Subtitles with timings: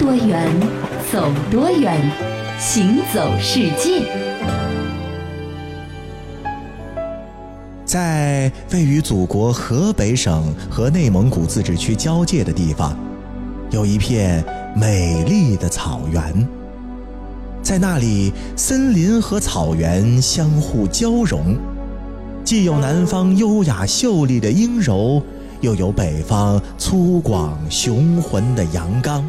[0.00, 0.50] 多远，
[1.12, 2.00] 走多远，
[2.58, 4.00] 行走世界。
[7.84, 12.96] 在位于祖国河北省和内蒙古自治区交界的地方，
[13.70, 14.42] 有一片
[14.74, 16.48] 美丽的草原。
[17.62, 21.58] 在那里，森林和草原相互交融，
[22.42, 25.22] 既有南方优雅秀丽的阴柔。
[25.60, 29.22] 又有北方粗犷雄浑的阳刚。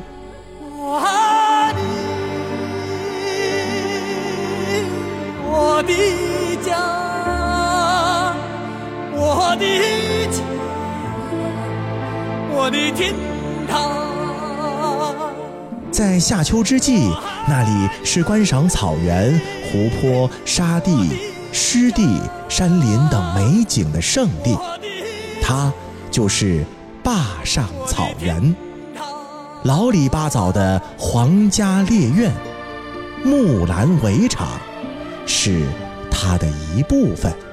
[5.63, 5.93] 我的
[6.65, 8.33] 家，
[9.13, 9.65] 我的
[10.31, 10.41] 家，
[12.51, 13.13] 我的天
[13.69, 15.31] 堂。
[15.91, 17.11] 在夏秋之际，
[17.47, 19.39] 那里是观赏草原、
[19.71, 21.11] 湖泊、沙地、
[21.51, 24.57] 湿地、山林等美景的圣地。
[25.43, 25.71] 它。
[26.09, 26.65] 就是
[27.01, 28.53] 坝上草原，
[29.63, 32.29] 老里八早的皇家猎苑、
[33.23, 34.45] 木兰围场，
[35.43, 35.65] 是
[36.11, 37.50] 它的一部分。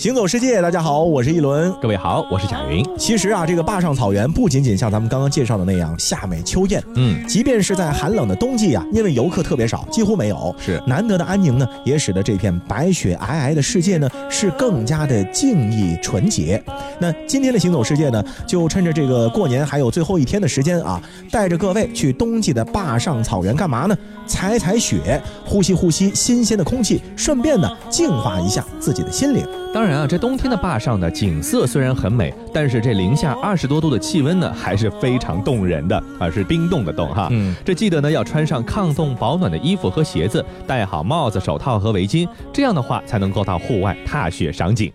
[0.00, 1.70] 行走世界，大家好，我是一轮。
[1.74, 2.82] 各位好，我是贾云。
[2.96, 16.64] 其实啊，这个坝上草原不仅仅像咱们刚刚介绍的那样夏美秋艳，嗯，即便是在寒冷的冬季啊，因为游客特别少，几乎没有，是难得的安宁呢，也使得这片白雪皑皑的世界呢，是更加的静谧纯洁。
[16.98, 20.98] 那今天的行走世界呢，就趁着这个过年还有最后一天的时间啊，
[21.30, 23.94] 带着各位去冬季的坝上草原干嘛呢？
[24.26, 29.46] 踩踩雪，呼吸呼吸新鲜的空气，顺便呢，净化一下自己的心灵。
[29.72, 37.28] 当然啊，这冬天的坝上呢景色虽然很美，但是这零下二十多度的气温呢，还是非常冻人的，而是冰冻的冻哈。
[37.30, 44.92] 嗯，这记得呢要穿上抗冻保暖的衣服和鞋子，戴好帽子、手套和围巾，这样的话才能够到户外踏雪赏景。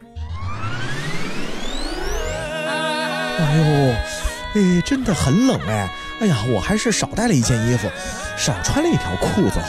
[3.37, 5.89] 哎呦，哎，真的很冷哎！
[6.19, 7.89] 哎呀，我还是少带了一件衣服，
[8.35, 9.67] 少穿了一条裤子好。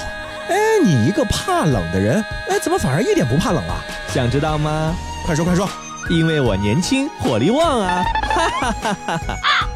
[0.77, 3.81] 哎，你一个怕冷的人，哎，怎么反而一点不怕冷啊？
[4.13, 4.95] 想知道吗？
[5.25, 5.67] 快说快说！
[6.11, 8.05] 因为我年轻，火力旺啊！
[8.29, 9.69] 哈哈哈哈哈！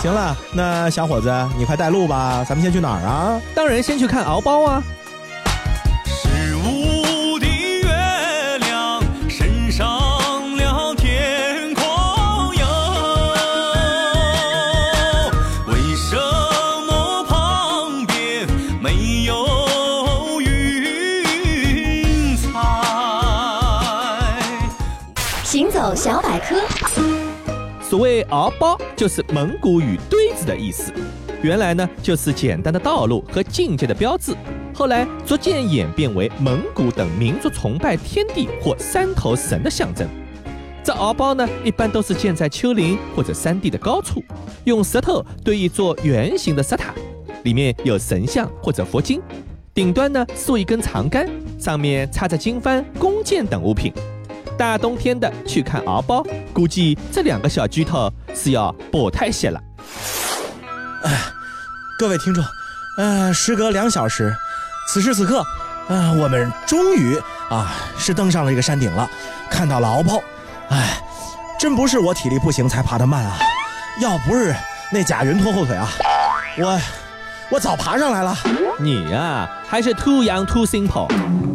[0.00, 3.40] 行了，那小伙子，你快带路吧，咱们先去哪儿啊？
[3.52, 4.82] 当然先去看敖包啊！
[28.00, 30.92] 谓“敖包”就是蒙古语“堆子”的意思。
[31.42, 34.34] 原来呢，就是简单的道路和境界的标志，
[34.74, 40.08] 后来逐渐演变为蒙古等民族崇拜天地或山头神的象征。
[40.82, 44.22] 这敖包呢，一般都是建在丘陵或者山地的高处，
[44.64, 46.94] 用石头堆一座圆形的石塔，
[47.44, 49.20] 里面有神像或者佛经，
[49.72, 51.28] 顶端呢竖一根长杆，
[51.58, 53.92] 上面插着经幡、弓箭等物品。
[54.60, 56.22] 大冬天的去看敖包，
[56.52, 59.58] 估计这两个小巨头是要不太些了。
[61.02, 61.18] 哎，
[61.98, 62.44] 各位听众，
[62.98, 64.36] 呃，时隔两小时，
[64.86, 65.38] 此时此刻，
[65.88, 67.18] 啊，我们终于
[67.48, 69.08] 啊是登上了这个山顶了，
[69.48, 70.22] 看到了敖包。
[70.68, 71.00] 哎，
[71.58, 73.38] 真不是我体力不行才爬得慢啊，
[74.02, 74.54] 要不是
[74.92, 75.88] 那贾云拖后腿啊，
[76.58, 76.78] 我。
[77.52, 78.32] 我早爬上来了，
[78.82, 81.06] 你呀还是 too young too simple，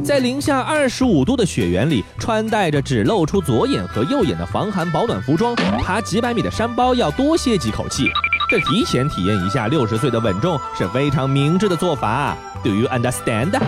[0.04, 8.12] 在零下二十五度的雪原里，穿戴着只露出左眼和右眼的防寒保暖服装，爬几百米的山包要多歇几口气。
[8.48, 12.38] 这提前体验一下六十岁的稳重是非常明智的做法。
[12.64, 13.60] Do you understand？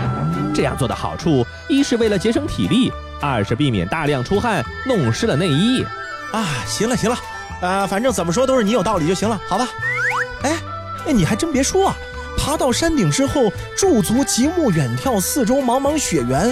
[0.54, 5.84] 这样做的好处，一是为了节省体力，二是避免大量出汗弄湿了内衣。
[6.30, 7.16] 啊，行了行了，
[7.60, 9.68] 啊，反正怎么说都是你有道理就行了，好吧？
[10.42, 10.56] 哎
[11.08, 11.96] 哎，你还真别说啊。
[12.48, 16.50] 爬到山顶之后，驻足极目远眺四周茫茫雪原，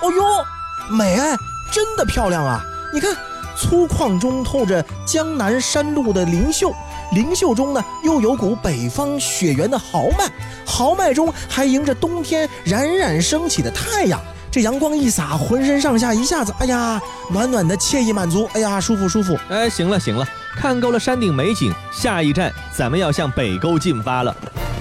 [0.00, 1.36] 哦呦，美哎，
[1.72, 2.62] 真的漂亮啊！
[2.92, 3.12] 你看，
[3.58, 6.72] 粗犷中透着江南山路的灵秀，
[7.10, 10.30] 灵秀中呢又有股北方雪原的豪迈，
[10.64, 14.20] 豪迈中还迎着冬天冉冉升起的太阳。
[14.54, 19.36] 这阳光一洒，浑身上下一下子，哎呀，暖暖的，惬意满足，哎呀，舒服舒服。
[19.48, 20.24] 哎，行了行了，
[20.56, 24.32] 看够了山顶美景，下一站咱们要向北沟进发了。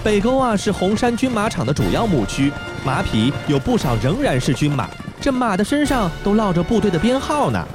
[0.03, 2.53] 北沟啊是红山军马场的主要牧区，
[2.85, 4.87] 马匹有不少仍然是军马，
[5.19, 7.67] 这马的身上都烙着部队的编号呢。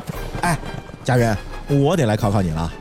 [0.42, 0.56] 哎，
[1.02, 1.36] 家人，
[1.66, 2.72] 我得来考考你了，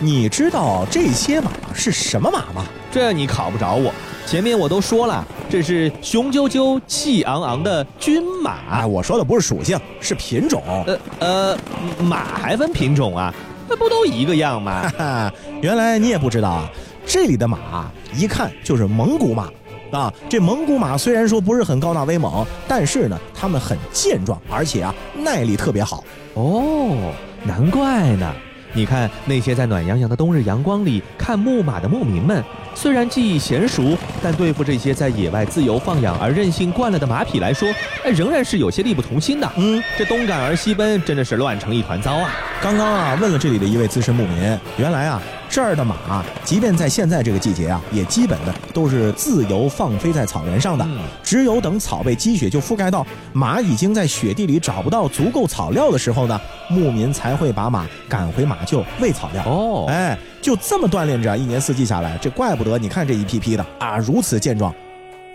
[0.00, 2.66] 你知道这些马是什么马吗？
[2.90, 3.94] 这你考不着我，
[4.26, 8.86] 前面我都说了，这是雄赳赳、气昂昂的军马。
[8.86, 10.62] 我说的不是属性，是品种。
[10.86, 11.58] 呃呃，
[12.02, 13.32] 马还分品种啊？
[13.68, 14.82] 那不都一个样吗？
[14.98, 16.68] 哈哈原来你也不知道啊。
[17.06, 19.48] 这里的马一看就是蒙古马。
[19.90, 26.02] 啊，这蒙古马虽然说不是很高大威猛，但是呢，它们很健壮，而且啊，耐力特别好。
[26.34, 27.12] 哦，
[27.44, 28.34] 难怪呢。
[28.72, 32.42] 你看那些在暖洋洋的冬日阳光里看牧马的牧民们，
[32.74, 37.68] 虽然技艺娴熟，但对付这些在野外自由放养而任性惯了的马匹来说，
[38.04, 39.50] 哎，仍然是有些力不从心的。
[39.56, 42.30] 嗯，这东赶而西奔，真的是乱成一团糟啊！
[42.60, 45.22] 刚刚啊，问了这里的一位资深牧民，原来啊。
[45.46, 50.84] 这儿的马，即便在现在这个季节啊，也基本的都是自由放飞在草原上的。
[51.22, 59.44] 只有等草被积雪就覆盖到，马已经在雪地里找不到足够草料的时候呢，牧民才会把马赶回马厩喂草料。
[59.46, 64.70] 哦，哎，就这么锻炼着，一年四季下来，这怪不得你看这一批批的啊，如此健壮。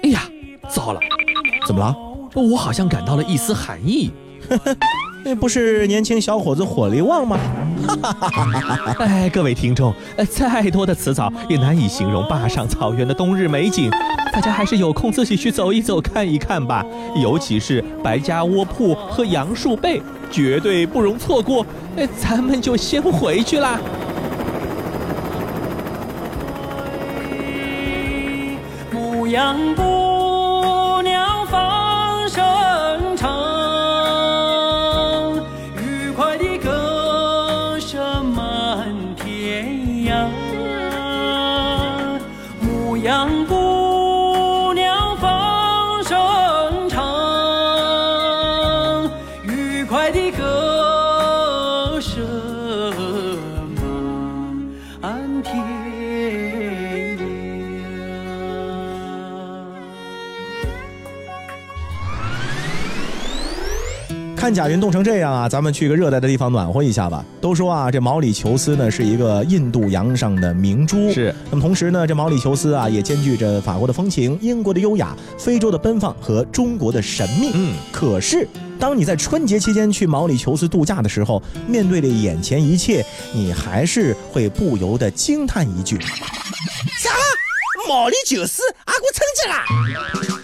[0.04, 0.22] 哎呀，
[0.70, 1.00] 糟了，
[1.66, 1.96] 怎么了？
[2.36, 4.12] 我好像感到了一丝寒意。
[5.26, 7.40] 那不是年轻小伙子火力旺吗？
[9.00, 13.90] 哎，各位听众，呃，再多的词藻也难以形容坝上草原的冬日美景，
[14.32, 16.86] 大家还是有空自己去走一走、看一看吧。
[17.16, 21.66] 尤其是白家窝铺和杨树背，绝对不容错过。
[21.98, 23.80] 哎，咱们就先回去啦。
[29.30, 32.44] 牧羊姑娘放声
[64.50, 67.24] 看贾云冻成这样啊，咱们去个热带的地方暖和一下吧。
[67.40, 71.14] 都说啊，这毛里求斯呢是一个印度洋上的明珠。
[71.14, 71.32] 是。
[71.52, 77.52] 那么同时呢，这毛里求斯啊也兼具着法国的风情、英国的优雅、非洲的奔放和中国的神秘。
[77.54, 77.76] 嗯。
[77.92, 78.48] 可是，
[78.80, 87.12] 当你在春节期间去毛里求斯度假的时候，面对着眼前一切，你还是会不由得惊叹一句：啥？
[87.88, 90.39] 毛里求斯，阿哥春节啦！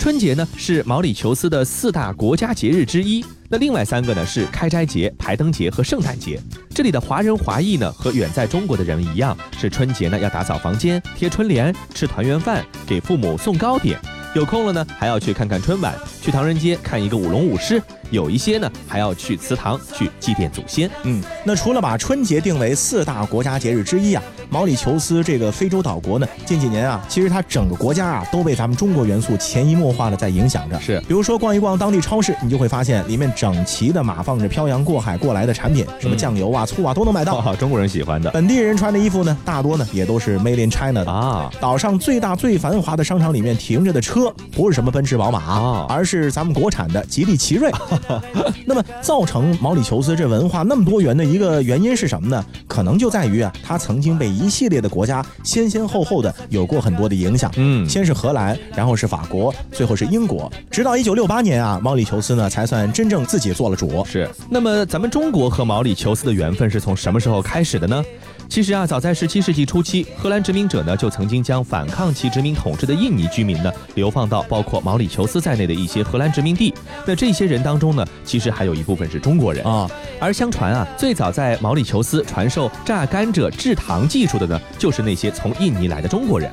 [0.00, 6.40] 春节呢是毛里求斯的四大国家节日之一，那另外三个呢是开斋节、排灯节和圣诞节。
[6.70, 14.00] 这里的华人华裔呢和远在中国的人一样，是春节呢要打扫房间、贴春联、吃团圆饭、给父母送糕点。
[14.34, 17.82] 有空了呢还要去看看春晚，去唐人街看一个舞龙舞狮。
[18.10, 20.90] 有一些呢还要去祠堂去祭奠祖先。
[21.04, 30.78] 嗯，那除了把春节定为四大国家节日之一啊，毛里求斯这个非洲岛国呢，近几年啊，其实它整个国家啊都被咱们中国元素潜移默化的在影响着。
[30.80, 37.38] 是，比如说逛一逛当地超市，你就会发现里面整齐的码放着漂洋过海过来的产品，什么酱油啊、醋啊都能买到。
[37.38, 38.30] 哦， 中国人喜欢的。
[38.30, 41.50] 本地人穿的衣服呢，大多呢也都是 Made in China 的啊。
[41.60, 47.70] 岛上最大最繁华的商场里面停着的车，不是什么奔驰、宝马啊，而是咱们国产的吉利奇瑞。
[48.66, 52.44] 那么，造成毛里求斯这文化那么多元的一个原因是什么呢？
[52.66, 57.50] 可能就在于啊，它曾经被一系列的国家先先后后的有过很多的影响。
[57.56, 64.04] 嗯，先是荷兰，然后是法国，最后是英国，直到一九六八年啊，毛里求斯呢才算真正自己做了主。
[64.04, 64.28] 是。
[64.48, 68.04] 那么，咱们中国和毛里求斯的缘分是从什么时候开始的呢？
[68.50, 76.74] 其实啊，早在十七世纪初期，荷兰殖民者呢就曾经将反抗其殖民统治的印尼居民呢流放到包括毛里求斯在内的一些荷兰殖民地。
[77.06, 79.88] 那这些人当中呢，其实还有一部分是中国人啊。
[80.18, 86.50] 而相传啊，最早在毛里求斯传授榨甘蔗制糖技术的呢，就是那些从印尼来的中国人。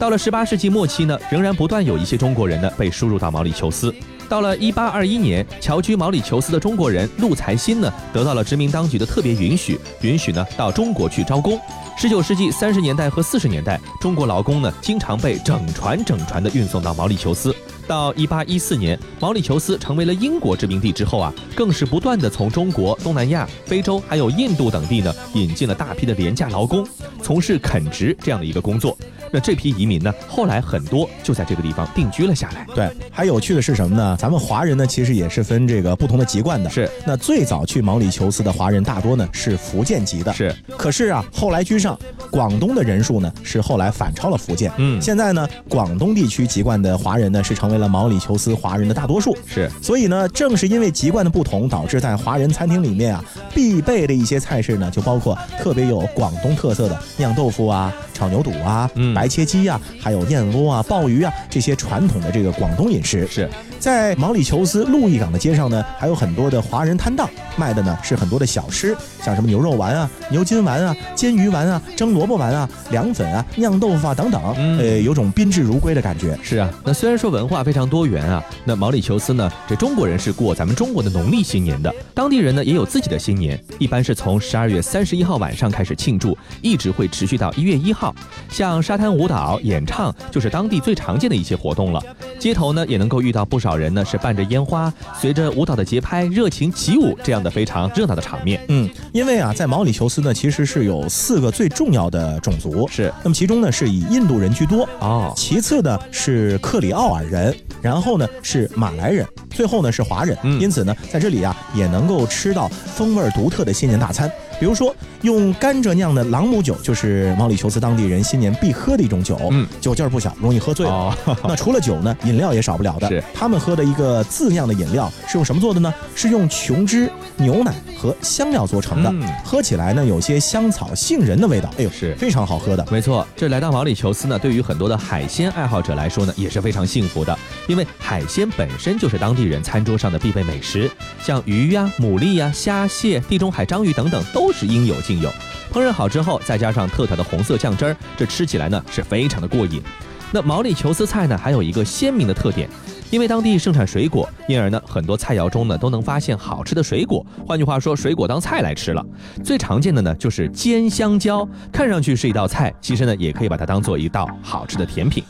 [0.00, 3.94] 到了十八世纪末期呢，仍然不断有一些中国人呢被输入到毛里求斯。
[4.28, 11.58] 到了一八二一年，侨居毛里求斯的中国人陆才新呢，得到了殖民当局的特别允许，允许呢到中国去招工。
[11.96, 17.54] 十九世纪三十年代和四十年代，中国劳工呢经常被整船整船的运送到毛里求斯。
[17.86, 26.86] 到一八一四年，毛里求斯成为了英国殖民地之后啊，更是不断的从中国、东南亚、非洲还有印度等地呢引进了大批的廉价劳工，
[27.22, 28.96] 从事垦殖这样的一个工作。
[29.32, 32.64] 那这批移民呢，后来很多就在这个地方定居了下来。
[32.74, 34.16] 对，还有趣的是什么呢？
[34.18, 36.70] 咱们华人呢，其实也是分这个不同的籍贯的。
[36.70, 40.32] 是，那最早去毛里求斯的华人大多呢是福建籍的。
[40.32, 41.98] 是，可是啊，后来居上，
[42.30, 44.70] 广东的人数呢是后来反超了福建。
[44.76, 49.36] 嗯，现在呢，广东地区籍贯的华人呢是成为了毛里求斯华人的大多数。
[49.46, 57.92] 是，所以呢，正是因为籍贯的不同，导致在华人餐厅里面啊，必备的一些菜式呢，就包括特别有广东特色的酿豆腐啊。
[58.16, 63.26] 炒牛肚啊，嗯白切鸡啊，还有燕窝啊、鲍鱼啊这些传统的这个广东饮食。
[63.26, 63.46] 是，
[63.78, 76.36] 在毛里求斯路易港的街上呢，还有很多的华人摊档，卖的呢是很多的小吃，像什么牛肉丸啊、牛筋丸啊、煎鱼丸啊、蒸萝卜丸啊、凉粉啊、酿豆腐啊等等，嗯呃，有种宾至如归的感觉。
[76.42, 88.14] 是啊，那虽然说文化非常多元啊，那毛里求斯呢，这中国人是过咱们中国的农历新年的，当地人呢也有自己的新年，一般是从十二月三十一号晚上开始庆祝，一直会持续到一月一号。
[88.48, 92.02] 像沙滩舞蹈、演唱，就是当地最常见的一些活动了。
[92.38, 98.60] 街头呢也能够遇到不少人呢是伴着烟花，随着舞蹈的节拍热情起舞，这样的非常热闹的场面。
[98.68, 110.36] 嗯，因为啊，在毛里求斯呢，其实是有四个最重要的种族，是那么其中呢是以印度人居多，哦，其次呢是克里奥尔人，然后呢是马来人，最后呢是华人。
[110.42, 120.92] 嗯因此呢，在这里啊也能够吃到风味独特的新年大餐，比如说用甘蔗酿的朗姆酒，就是毛里求斯当地人新年必喝的一种酒，嗯，酒劲儿不小，容易喝醉了。
[120.92, 123.08] 哦， 那除了酒呢，饮料也少不了的。
[123.08, 125.92] 是他们喝的一个自酿的饮料是用什么做的呢？
[126.14, 129.10] 是用琼脂、牛奶和香料做成的。
[129.10, 132.84] 嗯喝起来呢，有些香草、杏仁的味道，哎呦，是非常好喝的。
[132.90, 137.36] 没错，这来到毛里求斯呢，对于很多的海鲜爱好者来说呢，也是非常幸福的，
[137.68, 140.90] 因为海鲜本身就是当地人餐桌上的必备美食，
[141.22, 145.28] 像鱼呀、牡蛎呀、虾、蟹、地中海章鱼等等，都都是应有尽有。
[145.72, 149.82] 烹饪好之后，再加上特调的红色酱汁儿，这吃起来呢是非常的过瘾。
[150.30, 152.68] 那毛里求斯菜呢，还有一个鲜明的特点。
[153.10, 157.26] 因为当地盛产水果，因而呢，很多菜肴中呢都能发现好吃的水果。
[157.44, 159.04] 换句话说，水果当菜来吃了。
[159.42, 165.24] 最常见的呢就是煎香蕉，看上去是一道菜，其实呢也可以把它当做一道好吃的甜品。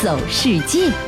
[0.00, 1.07] 走世界。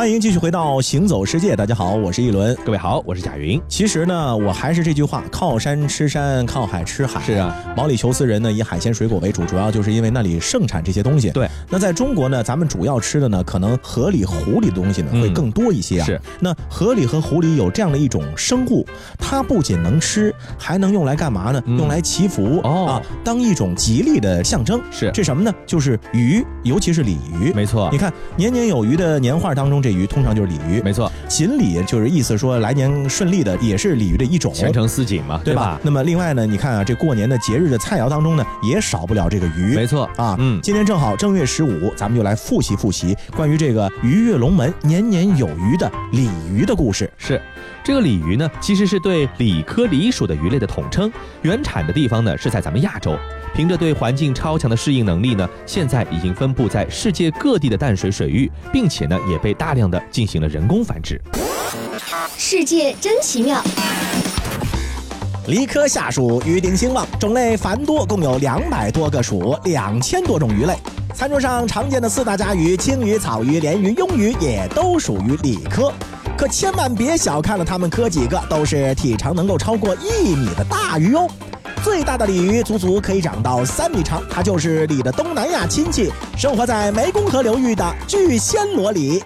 [0.00, 2.56] 欢迎继续回到《行走世界》，大家好，我是一轮。
[2.64, 3.60] 各位好，我是贾云。
[3.68, 7.20] 其实呢，我还是这句话：靠山吃山，靠海吃海。
[7.22, 11.28] 是啊，毛里求斯人呢以海鲜水果为主，主要就是因为那里盛产这些东西。
[11.32, 16.06] 对，那在中国呢，咱们主要吃的呢，可能河里、湖里的东西呢嗯会更多一些啊。
[16.06, 18.86] 是，那河里和湖里有这样的一种生物，
[19.18, 21.62] 它不仅能吃，还能用来干嘛呢？
[21.66, 24.80] 嗯用来祈福、哦啊，当一种吉利的象征。
[24.90, 25.52] 是这什么呢？
[25.66, 27.52] 就是鱼，尤其是鲤鱼。
[27.52, 30.80] 没错你，看年年有余的年画当中，这鱼通常就是鲤鱼。
[30.82, 34.52] 没错，锦鲤就是意思说来年顺利的，也是鲤鱼的一种。
[34.52, 35.78] 前程似锦嘛，对吧？？
[35.82, 39.74] 那么另外呢，你看啊，这过年的节日的菜肴当中呢，也少不了这个鱼。
[39.74, 47.10] 没错啊，嗯今天正好正月十五，咱们就来复习复习关于这个鱼跃龙门、年年有余的鲤鱼的故事。
[47.16, 47.40] 是，
[47.82, 51.10] 这个鲤鱼呢，其实是对鲤科鲤属的鱼类的统称，
[51.42, 53.16] 原产的地方呢是在咱们亚洲。
[53.54, 61.20] 凭着对环境超强的适应能力呢，现在已经分布在世界各地的淡水水域，并且呢也被大量的进行了人工繁殖。
[62.36, 63.62] 世界真奇妙。
[65.46, 70.76] 鲤科下属鱼丁兴旺，种类繁多，共有两百多个属，两千多种鱼类。
[71.12, 75.92] 餐桌上常见的四大家鱼——青鱼、草鱼、鲢鱼、鳙鱼，也都属于鲤科。
[76.38, 81.28] 可千万别小看了它们科几个，都是体长能够超过一米的大鱼哦。
[81.82, 89.22] 最大的鲤鱼足足可以长到三米长，它就是鲤的东南亚亲戚，生活在湄公河流域的巨暹罗鲤。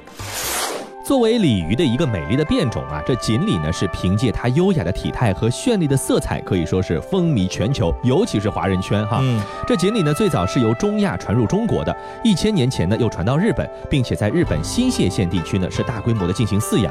[1.05, 9.19] 作为鲤鱼的一个美丽的变种啊，这锦鲤呢是凭借它优雅的体态和绚丽的色彩，可以说是风靡全球，尤其是华人圈哈。
[9.21, 11.95] 嗯这锦鲤呢最早是由中亚传入中国的，
[12.25, 16.91] 一千年前呢又传到日本，并且在日本新泻县地区呢是大规模的进行饲养。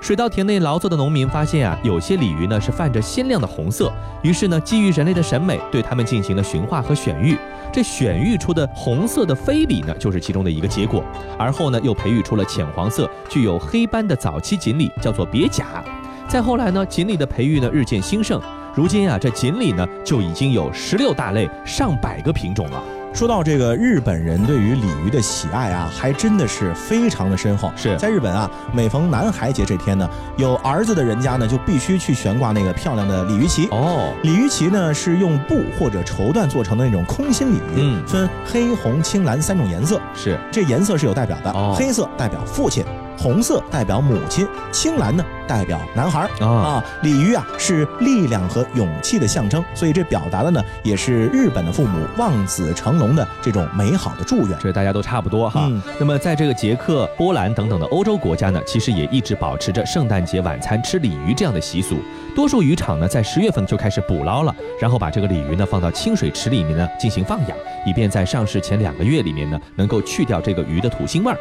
[0.00, 7.36] 水稻田内劳作的农民发现啊，有些鲤鱼呢是泛着鲜亮的红色，于是呢基于人类的审美，对它们进行了驯化和选育。
[7.78, 11.00] 这选育出的红色的非鲤呢，就是其中的一个结果。
[11.38, 15.84] 而后呢，又培育出了浅黄色、具有黑斑的早期锦鲤，叫做别甲。
[16.26, 18.42] 再后来呢，锦鲤的培育呢日渐兴盛，
[18.74, 22.82] 如今啊，这锦鲤呢就已经有十六大类、上百个品种了。
[23.18, 27.72] 说到这个日本人对于鲤鱼的喜爱啊，还真的是非常的深厚。
[27.74, 33.66] 是在日本啊，每逢男孩节这天呢，有儿子的人家呢就必须去悬挂那个漂亮的鲤鱼旗。
[33.72, 40.00] 哦，鲤鱼旗呢是用布或者绸缎做成的那种空心鲤鱼，嗯分黑、红、青、蓝三种颜色。
[40.14, 42.84] 是这颜色是有代表的，哦黑色代表父亲，
[43.18, 46.46] 红色代表母亲，青蓝呢代表男孩儿。
[46.46, 54.56] 啊，啊，鲤鱼啊是力量和勇气的象征，所以这表达的呢也是日本的父母望子成龙的这种美好的祝愿。
[54.60, 55.66] 这大家都差不多哈。
[55.68, 61.96] 嗯那么在这个捷克、波兰等等的欧洲国家呢，其实也一直保持着圣诞节晚餐吃鲤鱼这样的习俗。
[62.36, 71.38] 多数渔场呢在十月份就开始捕捞了，然后把这个鲤鱼呢放到清水池里面呢进行放养，以便在上市前两个月里面呢能够去掉这个鱼的土腥味儿。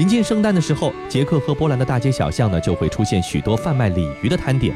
[0.00, 4.74] 临近圣诞的时候，捷克和波兰的大街小巷呢就会出现许多贩卖鲤鱼的摊点。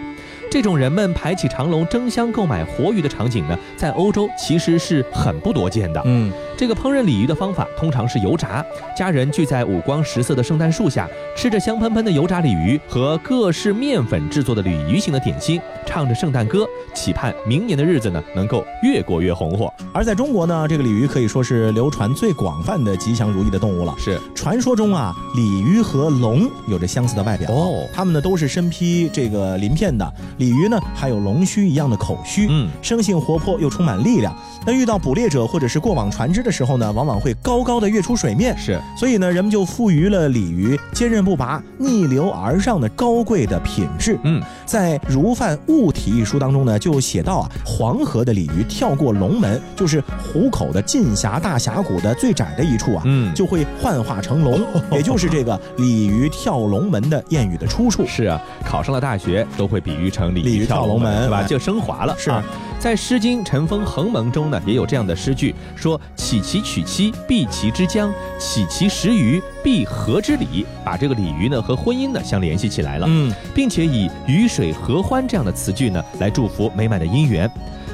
[0.50, 6.02] 这种人们排起长龙争相购买活鱼的场景呢，在欧洲其实是很不多见的。
[6.04, 8.62] 嗯，这个烹饪鲤鱼的方法通常是油炸，
[8.95, 19.73] 家人聚在五光十色的圣诞树下，吃着香喷喷的油炸鲤鱼和各式面粉制作的鲤鱼形的点心，唱着圣诞歌，期盼明年的日子呢能够越过越红火。
[19.93, 23.95] 而在中国呢，这个鲤鱼可以说是流传最广泛的吉祥如意的动物了。
[23.99, 34.35] 是传说中啊，鲤鱼和龙有着相似的外表哦它们呢都是身披这个鳞片的，鲤鱼呢还有龙须一样的口须，嗯，生性活泼又充满力量。
[34.66, 44.18] 那遇到捕猎者或者是过往船只的时候呢，往往会高高的跃出水面，是所以呢，人们就赋予了鲤鱼坚韧不拔、逆流而上的高贵的品质。
[44.25, 54.61] 嗯，在《如范物体》一书当中呢，就写到啊，黄河的鲤鱼跳过龙门，就是湖口的晋峡大峡谷的最窄的一处啊，嗯就会幻化成龙，
[54.93, 58.05] 也就是这个鲤鱼跳龙门的谚语的出处。
[58.07, 61.41] 是啊，考上了大学都会比喻成鲤鲤鱼跳龙门对吧？
[61.41, 62.15] 哎就升华了。
[62.19, 62.43] 是啊，
[62.79, 73.07] 在《诗经·晨风横蒙》中呢，也有这样的诗句，说“岂其娶妻，避其之江；岂其食鱼，必合之礼”，把这个鲤鱼呢和婚姻呢相联系起来了。
[73.09, 77.50] 嗯，并且以鱼水合欢这样的词句呢来祝福美满的姻缘。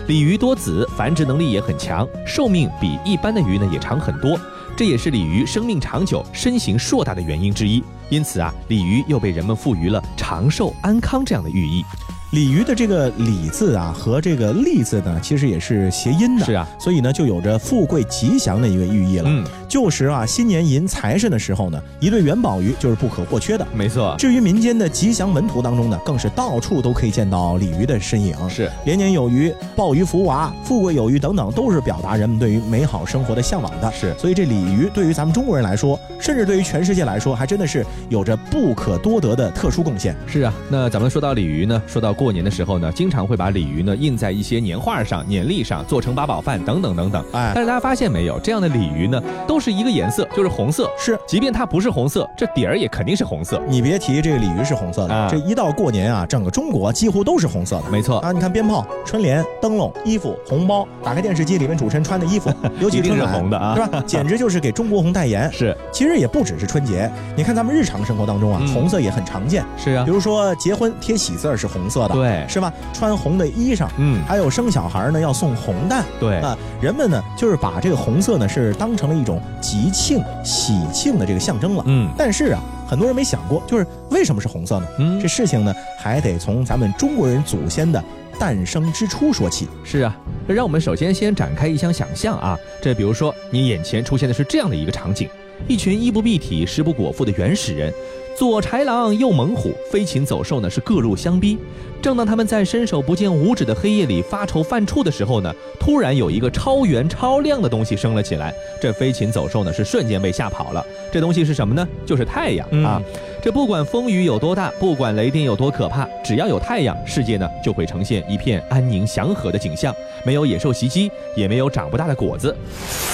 [0.09, 4.37] 鲤鱼多子，繁殖能力也很强，寿命比一般的鱼呢也长很多，
[4.77, 7.81] 这也是鲤鱼生命长久、身形硕大的原因之一。
[8.09, 11.85] 因此啊，鲤鱼又被人们赋予了长寿安康这样的寓意。
[12.33, 16.45] 鲤鱼的这个“鲤”字啊和这个“利”字呢，其实也是谐音的。
[16.45, 19.29] 是啊，所以呢，就有着富贵吉祥的一个寓意了。
[19.29, 23.65] 嗯，旧时啊，新年迎财神的时候呢，一对元宝鱼就是不可或缺的。
[23.73, 28.35] 没错，至于民间的吉祥门图当中呢，更是到处都可以见到鲤鱼的身影。
[28.49, 33.93] 是连年有余、鲍鱼福娃、富贵有余等等，都是表达人们对于美好生活的向往的。
[33.93, 40.17] 是所以这鲤鱼对于咱们中国人来说，甚至对于全世界来说，还真的是有着不可多得的特殊贡献。
[40.27, 40.53] 是啊。
[40.69, 47.25] 那咱们说到鲤鱼呢，说到过年的时候呢，经常会把鲤鱼呢印在一些年画上、年历上，做成八宝饭等等等等。
[47.33, 50.91] 哎但是大家发现没有，这样的鲤鱼呢，都是一个颜色，就是红色。
[50.99, 53.61] 是即便它不是红色，这底儿也肯定是红色。
[53.69, 57.91] 你别提这个鲤鱼是红色的，啊这一到过年啊，整个中国几乎都是红色的。
[57.91, 64.03] 没错，啊，你看鞭炮、春联、灯笼、衣服、红包，打开电视机里面主持人穿的衣服， 尤其是春晚红的啊是吧？
[64.07, 65.51] 简直就是给中国红代言。
[65.53, 69.65] 是其实也不只是春节，你看咱们日常生活当中啊，嗯红色也很常见。
[69.77, 72.73] 是啊比，如说结婚贴喜字儿是红色的，对是吧？
[72.93, 76.05] 穿红的衣裳，嗯，还有生小孩呢要送红蛋。
[76.19, 81.85] 对，啊，人们呢就是把这个红色呢是当成了一种吉庆、喜庆的这个象征了。
[81.87, 84.87] 嗯但是啊，很多人没想过，就是为什么是红色呢？
[84.99, 88.03] 嗯这，事情呢还得从咱们中国人祖先的
[88.39, 89.69] 诞生之初说起。
[89.85, 90.17] 是啊。
[90.47, 95.29] 让我们首先先展开一项想象啊，这比如说你眼前出现的是这样的一个场景。
[95.69, 97.93] 一群衣不蔽体、食不果腹的原始人，
[98.37, 101.59] 左豺狼右猛虎，飞禽走兽呢是各路相逼。
[102.01, 110.83] 正当他们在伸手不见五指的黑夜里发愁犯怵的时候呢，突然有一个超圆超亮的东西升了起来，这飞禽走兽呢是瞬间被吓跑了。
[111.13, 111.87] 这东西是什么呢？
[112.07, 113.03] 就是太阳嗯啊！
[113.43, 122.57] 这不管风雨有多大，不管雷电有多可怕，只要有太阳，世界呢就会呈现一片安宁祥和的景象，没有野兽袭击，也没有长不大的果子。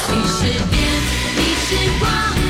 [0.09, 0.81] 你是电，
[1.35, 2.46] 你是光，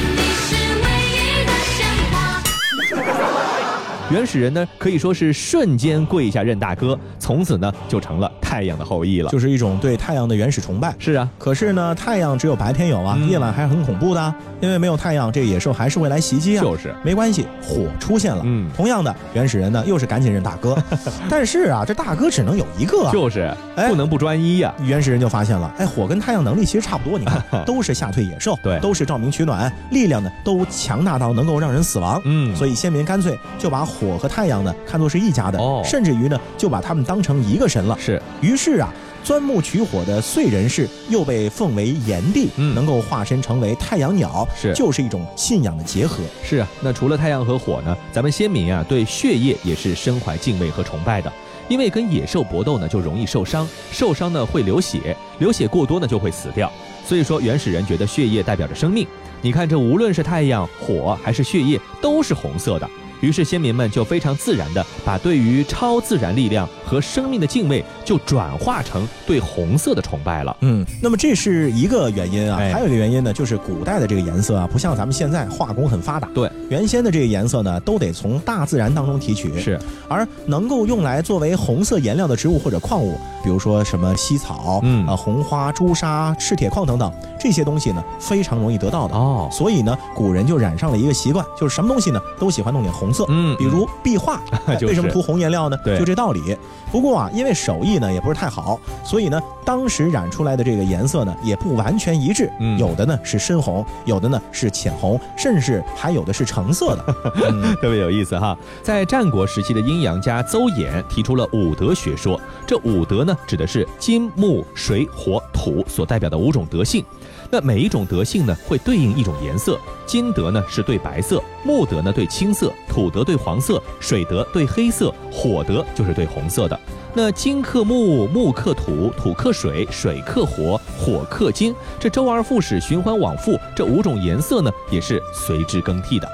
[4.08, 9.28] 原始人呢可以说是瞬间跪下认大哥，从此呢就成了太阳的后裔了。
[9.30, 10.94] 就是一种对太阳的原始崇拜。
[10.98, 16.62] 是啊，可是呢，太阳只有白天有啊，嗯夜晚还是很恐怖的，因为没有太阳，这个野兽还是会来袭击啊。
[16.62, 18.40] 就是没关系，火出现了。
[18.46, 20.74] 嗯同样的，原始人呢又是赶紧认大哥，
[21.28, 23.12] 但是啊，这大哥只能有一个啊。
[23.12, 32.20] 就是哎不能不专一呀、原始人就发现了，哎，火跟太阳能力其实差不多，你看 都是吓退野兽，对都是照明取暖，力量呢都强大到能够让人死亡。
[32.24, 37.96] 嗯所以先民干脆就把火和太阳呢看作是一家的，哦甚至于呢就把他们当成一个神了。
[38.00, 46.22] 是于是啊，钻木取火的燧人氏又被奉为炎帝，嗯能够化身成为太阳鸟，是就是一种信仰的结合。
[46.44, 51.32] 是啊，那除了太阳和火呢，咱们先民啊对血液也是身怀敬畏和崇拜的。
[51.68, 56.70] 因为跟野兽搏斗呢，就容易受伤，受伤呢会流血，流血过多呢就会死掉。
[57.04, 59.04] 所以说，原始人觉得血液代表着生命。
[59.42, 62.88] 你看，这无论是太阳、火还是血液，都是红色的。
[63.20, 70.56] 于是先民们就非常自然地把对于超自然力量和生命的敬畏，就转化成对红色的崇拜了。
[70.60, 72.72] 嗯，那么这是一个原因啊，哎。
[72.72, 85.06] 还有一个原因呢，就是古代的这个颜色啊，不像咱们现在化工很发达，对，原先的这个颜色呢，都得从大自然当中提取，是，而能够用来作为红色颜料的植物或者矿物，比如说什么茜草、嗯。
[85.06, 89.14] 啊红花、朱砂、赤铁矿等等这些东西呢，非常容易得到的。
[89.14, 89.48] 哦。
[89.50, 95.76] 所以呢，古人就染上了一个习惯，就是什么东西呢都喜欢弄点红色，嗯比如壁画， 哎为什么涂红颜料呢？
[95.84, 96.56] 对就这道理。
[96.92, 107.14] 不过啊，因为手艺呢也不是太好，所以呢，当时染出来的这个颜色呢也不完全一致，嗯有的呢是深红，有的呢是浅红，甚至还有的是橙色的。
[107.50, 108.56] 嗯特别有意思哈。
[108.82, 117.04] 在战国时期的阴阳家邹衍提出了五德学说，这五德呢指的是金、木、水、火、土所代表的五种德性。
[117.50, 126.78] 那每一种德性呢会对应一种颜色，金德呢是对白色，木德呢对青色，土德对黄色，水德对黑色，火德就是对红色的。
[127.14, 136.28] 那金克木，木克土，土克水，水克火，火克金，这周而复始，循环往复，这五种颜色呢也是随之更替的。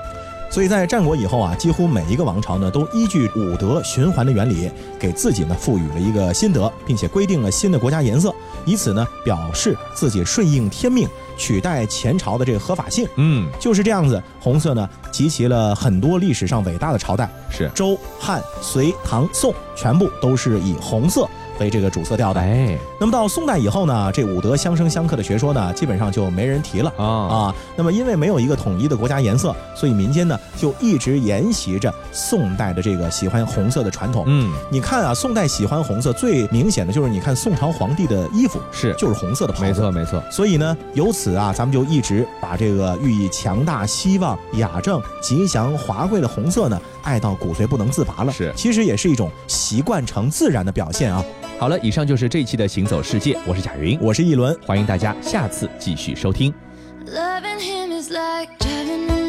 [0.53, 8.35] 所以在战国以后啊，几乎每一个王朝呢，都依据五德循环的原理，给自己呢赋予了一个新德，并且规定了新的国家颜色，
[8.67, 13.09] 以此呢表示自己顺应天命，取代前朝的这个合法性。
[13.17, 17.71] 嗯，就是这样子，红色呢集齐了很多历史上伟大的朝代，是。
[17.75, 21.27] 周、汉、隋、唐、宋，全部都是以红色
[21.63, 22.41] 为这个主色调的。
[22.41, 26.93] 哎那么到宋代以后呢，这五德相生相克的学说呢，基本上就没人提了。
[26.97, 34.25] 啊啊，那么因为没有一个统一的国家颜色，所以民间呢就一直沿袭着宋代的这个喜欢红色的传统。
[34.27, 39.91] 嗯，你看啊，宋代喜欢红色最明显的就是你看宋朝皇帝的衣服是就是红色的袍子，没错。
[39.91, 48.33] 没错，所以呢，由此啊，咱们就一直把这个寓意强大、希望、雅正、吉祥、华贵的红色呢，爱到骨髓不能自拔了。
[48.33, 51.25] 是其实也是一种习惯成自然的表现啊。
[51.59, 56.53] 好了，以上就是这一期的行走世界，我是贾云，我是一轮，欢迎大家下次继续收听。
[57.07, 59.22] Loving him is like driving